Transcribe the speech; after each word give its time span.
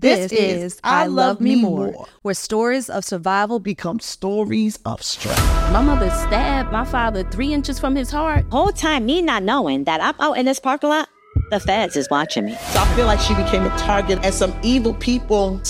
This, 0.00 0.32
is 0.32 0.78
I 0.84 1.06
Love 1.06 1.40
Me 1.40 1.60
More, 1.60 2.06
where 2.22 2.34
stories 2.34 2.88
of 2.88 3.04
survival 3.04 3.58
become 3.58 3.98
stories 3.98 4.78
of 4.84 5.02
strength. 5.02 5.42
My 5.72 5.82
mother 5.82 6.08
stabbed 6.10 6.70
my 6.70 6.84
father 6.84 7.24
three 7.24 7.52
inches 7.52 7.80
from 7.80 7.96
his 7.96 8.08
heart. 8.08 8.44
Whole 8.52 8.70
time, 8.70 9.06
me 9.06 9.22
not 9.22 9.42
knowing 9.42 9.84
that 9.84 10.00
I'm 10.00 10.14
out 10.20 10.38
in 10.38 10.46
this 10.46 10.60
parking 10.60 10.90
lot, 10.90 11.08
the 11.50 11.58
feds 11.58 11.96
is 11.96 12.08
watching 12.10 12.44
me. 12.44 12.52
So 12.52 12.78
I 12.78 12.94
feel 12.94 13.06
like 13.06 13.18
she 13.18 13.34
became 13.34 13.64
a 13.64 13.76
target, 13.76 14.20
and 14.22 14.32
some 14.32 14.54
evil 14.62 14.94
people. 14.94 15.60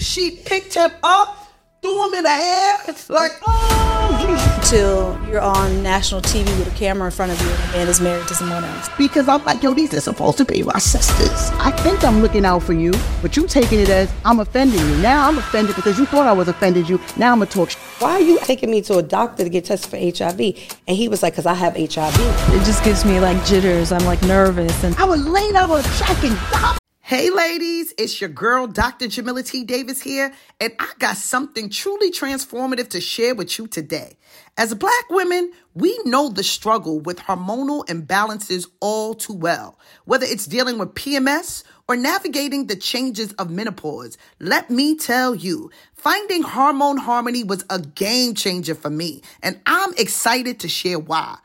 She 0.00 0.42
picked 0.44 0.74
him 0.74 0.90
up 1.04 1.43
threw 1.84 2.06
him 2.06 2.14
in 2.14 2.22
the 2.22 2.30
air. 2.30 2.76
It's 2.88 3.10
like, 3.10 3.32
oh. 3.46 4.60
Till 4.64 5.20
you're 5.28 5.42
on 5.42 5.82
national 5.82 6.22
TV 6.22 6.46
with 6.58 6.72
a 6.72 6.76
camera 6.78 7.06
in 7.06 7.12
front 7.12 7.30
of 7.30 7.40
you 7.42 7.48
and 7.48 7.72
a 7.72 7.72
man 7.76 7.88
is 7.88 8.00
married 8.00 8.26
to 8.28 8.34
someone 8.34 8.64
else. 8.64 8.88
Because 8.96 9.28
I'm 9.28 9.44
like, 9.44 9.62
yo, 9.62 9.74
these 9.74 9.92
are 9.92 10.00
supposed 10.00 10.38
to 10.38 10.46
be 10.46 10.62
my 10.62 10.78
sisters. 10.78 11.50
I 11.60 11.70
think 11.82 12.02
I'm 12.02 12.22
looking 12.22 12.46
out 12.46 12.62
for 12.62 12.72
you, 12.72 12.92
but 13.20 13.36
you 13.36 13.46
taking 13.46 13.80
it 13.80 13.90
as 13.90 14.10
I'm 14.24 14.40
offending 14.40 14.80
you. 14.80 14.96
Now 14.96 15.28
I'm 15.28 15.36
offended 15.36 15.76
because 15.76 15.98
you 15.98 16.06
thought 16.06 16.26
I 16.26 16.32
was 16.32 16.48
offended 16.48 16.88
you. 16.88 16.98
Now 17.18 17.32
I'm 17.32 17.38
going 17.38 17.48
to 17.48 17.54
talk. 17.54 17.72
Why 18.00 18.12
are 18.12 18.20
you 18.20 18.38
taking 18.40 18.70
me 18.70 18.80
to 18.82 18.96
a 18.96 19.02
doctor 19.02 19.44
to 19.44 19.50
get 19.50 19.66
tested 19.66 19.90
for 19.90 19.98
HIV? 19.98 20.40
And 20.88 20.96
he 20.96 21.08
was 21.08 21.22
like, 21.22 21.34
because 21.34 21.46
I 21.46 21.54
have 21.54 21.76
HIV. 21.76 22.14
It 22.54 22.64
just 22.64 22.82
gives 22.82 23.04
me 23.04 23.20
like 23.20 23.44
jitters. 23.44 23.92
I'm 23.92 24.06
like 24.06 24.22
nervous. 24.22 24.82
And 24.82 24.96
I 24.96 25.04
was 25.04 25.26
laying 25.26 25.54
out 25.54 25.68
on 25.68 25.82
the 25.82 25.88
track 25.88 26.24
and 26.24 26.78
Hey 27.06 27.28
ladies, 27.28 27.92
it's 27.98 28.18
your 28.18 28.30
girl 28.30 28.66
Dr. 28.66 29.08
Jamila 29.08 29.42
T. 29.42 29.62
Davis 29.62 30.00
here, 30.00 30.32
and 30.58 30.72
I 30.78 30.90
got 30.98 31.18
something 31.18 31.68
truly 31.68 32.10
transformative 32.10 32.88
to 32.88 33.00
share 33.02 33.34
with 33.34 33.58
you 33.58 33.66
today. 33.66 34.16
As 34.56 34.74
black 34.74 35.10
women, 35.10 35.52
we 35.74 36.00
know 36.06 36.30
the 36.30 36.42
struggle 36.42 37.00
with 37.00 37.18
hormonal 37.18 37.84
imbalances 37.88 38.68
all 38.80 39.12
too 39.12 39.34
well. 39.34 39.78
Whether 40.06 40.24
it's 40.24 40.46
dealing 40.46 40.78
with 40.78 40.94
PMS 40.94 41.64
or 41.88 41.96
navigating 41.98 42.68
the 42.68 42.76
changes 42.76 43.34
of 43.34 43.50
menopause, 43.50 44.16
let 44.40 44.70
me 44.70 44.96
tell 44.96 45.34
you, 45.34 45.70
finding 45.92 46.40
hormone 46.42 46.96
harmony 46.96 47.44
was 47.44 47.66
a 47.68 47.80
game 47.80 48.34
changer 48.34 48.74
for 48.74 48.88
me, 48.88 49.20
and 49.42 49.60
I'm 49.66 49.92
excited 49.98 50.58
to 50.60 50.68
share 50.68 50.98
why. 50.98 51.36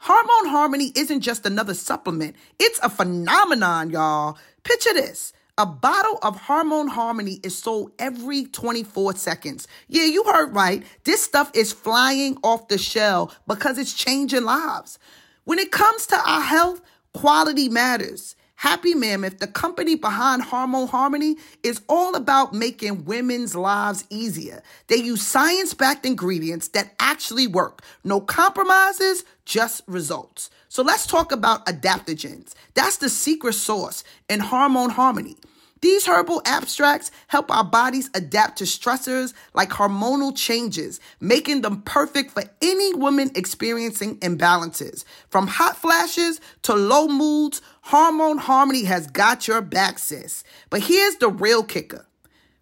Hormone 0.00 0.50
Harmony 0.52 0.92
isn't 0.94 1.22
just 1.22 1.44
another 1.44 1.74
supplement. 1.74 2.36
It's 2.60 2.78
a 2.82 2.88
phenomenon, 2.88 3.90
y'all. 3.90 4.38
Picture 4.68 4.92
this. 4.92 5.32
A 5.56 5.64
bottle 5.64 6.18
of 6.22 6.42
Hormone 6.42 6.88
Harmony 6.88 7.40
is 7.42 7.56
sold 7.56 7.92
every 7.98 8.44
24 8.44 9.14
seconds. 9.14 9.66
Yeah, 9.88 10.04
you 10.04 10.22
heard 10.24 10.54
right. 10.54 10.82
This 11.04 11.24
stuff 11.24 11.50
is 11.54 11.72
flying 11.72 12.36
off 12.44 12.68
the 12.68 12.76
shelf 12.76 13.40
because 13.48 13.78
it's 13.78 13.94
changing 13.94 14.44
lives. 14.44 14.98
When 15.44 15.58
it 15.58 15.72
comes 15.72 16.04
to 16.08 16.16
our 16.16 16.42
health, 16.42 16.82
quality 17.14 17.70
matters. 17.70 18.36
Happy 18.56 18.92
Mammoth, 18.92 19.38
the 19.38 19.46
company 19.46 19.94
behind 19.94 20.42
Hormone 20.42 20.88
Harmony, 20.88 21.36
is 21.62 21.80
all 21.88 22.14
about 22.14 22.52
making 22.52 23.06
women's 23.06 23.54
lives 23.54 24.04
easier. 24.10 24.62
They 24.88 24.96
use 24.96 25.26
science 25.26 25.72
backed 25.72 26.04
ingredients 26.04 26.68
that 26.68 26.94
actually 27.00 27.46
work. 27.46 27.82
No 28.04 28.20
compromises, 28.20 29.24
just 29.46 29.80
results. 29.86 30.50
So 30.68 30.82
let's 30.82 31.06
talk 31.06 31.32
about 31.32 31.66
adaptogens. 31.66 32.54
That's 32.74 32.98
the 32.98 33.08
secret 33.08 33.54
sauce 33.54 34.04
in 34.28 34.40
Hormone 34.40 34.90
Harmony. 34.90 35.36
These 35.80 36.06
herbal 36.06 36.42
abstracts 36.44 37.10
help 37.28 37.50
our 37.50 37.62
bodies 37.64 38.10
adapt 38.12 38.58
to 38.58 38.64
stressors 38.64 39.32
like 39.54 39.70
hormonal 39.70 40.36
changes, 40.36 40.98
making 41.20 41.62
them 41.62 41.82
perfect 41.82 42.32
for 42.32 42.42
any 42.60 42.94
woman 42.94 43.30
experiencing 43.36 44.18
imbalances. 44.18 45.04
From 45.28 45.46
hot 45.46 45.76
flashes 45.76 46.40
to 46.62 46.74
low 46.74 47.06
moods, 47.06 47.62
Hormone 47.82 48.38
Harmony 48.38 48.84
has 48.84 49.06
got 49.06 49.46
your 49.46 49.62
back, 49.62 49.98
sis. 50.00 50.42
But 50.68 50.82
here's 50.82 51.16
the 51.16 51.28
real 51.28 51.62
kicker 51.62 52.06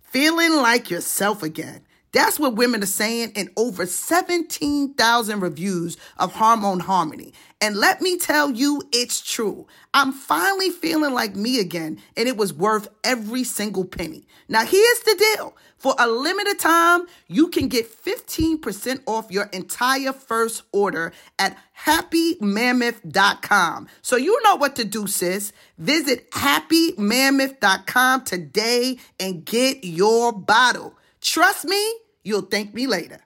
feeling 0.03 0.56
like 0.56 0.91
yourself 0.91 1.43
again. 1.43 1.83
That's 2.12 2.39
what 2.39 2.56
women 2.56 2.83
are 2.83 2.87
saying 2.87 3.33
in 3.34 3.50
over 3.56 3.87
17,000 3.87 5.41
reviews 5.41 5.97
of 6.19 6.34
Hormone 6.34 6.81
Harmony. 6.81 7.33
And 7.61 7.77
let 7.77 8.00
me 8.00 8.19
tell 8.19 8.50
you, 8.50 8.83
it's 8.93 9.21
true. 9.21 9.67
I'm 9.93 10.12
finally 10.12 10.71
feeling 10.71 11.12
like 11.12 11.37
me 11.37 11.61
again, 11.61 12.00
and 12.17 12.28
it 12.28 12.37
was 12.37 12.53
worth 12.53 12.89
every 13.05 13.44
single 13.44 13.84
penny. 13.84 14.27
Now, 14.49 14.65
here's 14.65 15.00
the 15.00 15.17
deal 15.19 15.55
for 15.78 15.94
a 15.99 16.06
limited 16.09 16.59
time, 16.59 17.03
you 17.28 17.47
can 17.49 17.69
get 17.69 17.87
15% 17.87 19.03
off 19.06 19.31
your 19.31 19.44
entire 19.53 20.12
first 20.12 20.65
order 20.73 21.12
at 21.38 21.56
happymammoth.com. 21.84 23.87
So, 24.03 24.17
you 24.17 24.43
know 24.43 24.56
what 24.56 24.75
to 24.77 24.84
do, 24.84 25.06
sis. 25.06 25.53
Visit 25.78 26.31
happymammoth.com 26.33 28.25
today 28.25 28.99
and 29.21 29.44
get 29.44 29.84
your 29.84 30.33
bottle. 30.33 30.94
Trust 31.26 31.64
me 31.66 31.82
You'll 32.26 32.42
thank 32.42 32.75
me 32.75 32.88
later. 32.88 33.25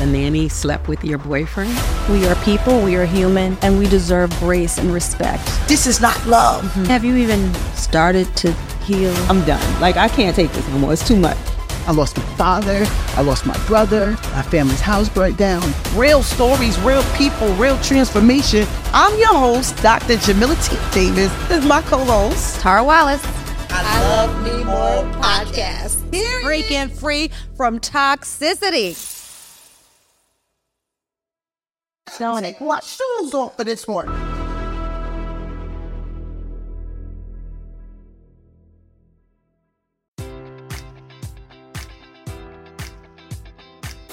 The 0.00 0.06
nanny 0.06 0.48
slept 0.48 0.88
with 0.88 1.04
your 1.04 1.18
boyfriend? 1.18 1.78
We 2.08 2.26
are 2.26 2.34
people, 2.36 2.80
we 2.80 2.96
are 2.96 3.04
human, 3.04 3.58
and 3.60 3.78
we 3.78 3.86
deserve 3.86 4.30
grace 4.38 4.78
and 4.78 4.94
respect. 4.94 5.44
This 5.68 5.86
is 5.86 6.00
not 6.00 6.16
love. 6.26 6.64
Mm-hmm. 6.64 6.84
Have 6.84 7.04
you 7.04 7.16
even 7.16 7.52
started 7.74 8.34
to 8.38 8.52
heal? 8.86 9.14
I'm 9.28 9.44
done. 9.44 9.60
Like, 9.78 9.98
I 9.98 10.08
can't 10.08 10.34
take 10.34 10.50
this 10.52 10.66
anymore. 10.70 10.94
It's 10.94 11.06
too 11.06 11.16
much. 11.16 11.36
I 11.86 11.92
lost 11.92 12.16
my 12.16 12.22
father. 12.36 12.86
I 13.14 13.20
lost 13.20 13.44
my 13.44 13.58
brother. 13.66 14.12
My 14.32 14.40
family's 14.40 14.80
house 14.80 15.10
burnt 15.10 15.36
down. 15.36 15.70
Real 15.94 16.22
stories, 16.22 16.80
real 16.80 17.02
people, 17.14 17.52
real 17.56 17.78
transformation. 17.82 18.66
I'm 18.94 19.18
your 19.18 19.34
host, 19.34 19.76
Dr. 19.82 20.16
Jamila 20.16 20.54
T. 20.62 20.78
Davis. 20.92 21.30
This 21.48 21.58
is 21.58 21.66
my 21.66 21.82
co-host, 21.82 22.58
Tara 22.60 22.82
Wallace. 22.82 23.22
I 23.68 24.00
love 24.08 24.42
me 24.42 24.64
more 24.64 25.22
podcast. 25.22 25.98
Breaking 26.42 26.88
free 26.88 27.30
from 27.54 27.80
toxicity. 27.80 29.19
Sonic, 32.10 32.60
what 32.60 32.82
shoes 32.84 33.32
off 33.34 33.56
for 33.56 33.64
this 33.64 33.86
one? 33.86 34.29